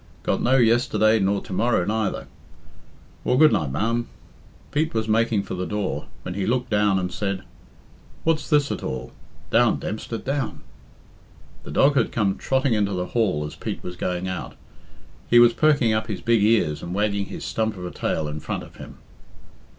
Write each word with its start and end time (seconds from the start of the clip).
Got 0.23 0.41
no 0.41 0.57
yesterday 0.57 1.19
nor 1.19 1.41
to 1.41 1.53
morrow 1.53 1.85
neither. 1.85 2.25
Well, 3.23 3.37
good 3.37 3.51
night, 3.51 3.69
ma'am." 3.69 4.07
Pete 4.71 4.95
was 4.95 5.07
making 5.07 5.43
for 5.43 5.53
the 5.53 5.67
door, 5.67 6.07
when 6.23 6.33
he 6.33 6.47
looked 6.47 6.71
down 6.71 6.97
and 6.97 7.13
said, 7.13 7.43
"What's 8.23 8.49
this, 8.49 8.71
at 8.71 8.81
all? 8.81 9.11
Down, 9.51 9.77
Dempster, 9.77 10.17
down!" 10.17 10.61
The 11.61 11.69
dog 11.69 11.95
had 11.97 12.11
came 12.11 12.35
trotting 12.37 12.73
into 12.73 12.93
the 12.93 13.05
hall 13.13 13.45
as 13.45 13.53
Pete 13.53 13.83
was 13.83 13.95
going 13.95 14.27
out. 14.27 14.55
He 15.29 15.37
was 15.37 15.53
perking 15.53 15.93
up 15.93 16.07
his 16.07 16.19
big 16.21 16.41
ears 16.43 16.81
and 16.81 16.95
wagging 16.95 17.27
his 17.27 17.45
stump 17.45 17.77
of 17.77 17.85
a 17.85 17.91
tail 17.91 18.27
in 18.27 18.39
front 18.39 18.63
of 18.63 18.77
him. 18.77 18.97